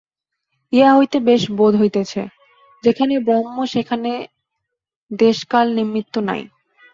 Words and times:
ইহা 0.73 0.91
হইতে 0.97 1.17
বেশ 1.27 1.41
বোধ 1.57 1.73
হইতেছে, 1.81 2.21
যেখানে 2.83 3.13
ব্রহ্ম 3.25 3.57
সেখানে 3.73 4.11
দেশ-কাল-নিমিত্ত 5.11 6.15
নাই। 6.29 6.41